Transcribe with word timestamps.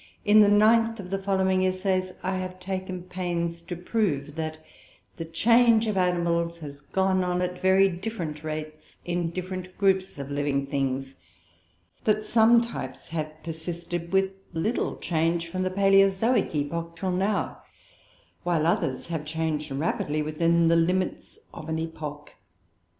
In 0.25 0.41
the 0.41 0.47
ninth 0.49 0.99
of 0.99 1.11
the 1.11 1.19
following 1.21 1.63
essays, 1.63 2.13
I 2.23 2.37
have 2.37 2.59
taken 2.59 3.03
pains 3.03 3.61
to 3.61 3.75
prove 3.75 4.33
that 4.33 4.57
the 5.17 5.25
change 5.25 5.85
of 5.85 5.95
animals 5.95 6.57
has 6.57 6.81
gone 6.81 7.23
on 7.23 7.39
at 7.39 7.59
very 7.61 7.87
different 7.87 8.43
rates 8.43 8.97
in 9.05 9.29
different 9.29 9.77
groups 9.77 10.17
of 10.17 10.31
living 10.31 10.65
beings; 10.65 11.19
that 12.05 12.23
some 12.23 12.61
types 12.63 13.09
have 13.09 13.31
persisted 13.43 14.11
with 14.11 14.31
little 14.53 14.95
change 14.97 15.49
from 15.51 15.61
the 15.61 15.69
paleozoic 15.69 16.55
epoch 16.55 16.95
till 16.95 17.11
now, 17.11 17.61
while 18.41 18.65
others 18.65 19.09
have 19.09 19.23
changed 19.23 19.69
rapidly 19.69 20.23
within 20.23 20.67
the 20.67 20.75
limits 20.75 21.37
of 21.53 21.69
an 21.69 21.77
epoch. 21.77 22.31